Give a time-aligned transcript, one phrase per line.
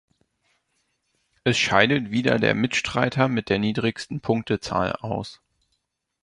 [1.43, 5.43] Es scheidet wieder der Mitstreiter mit der niedrigsten Punktezahl aus.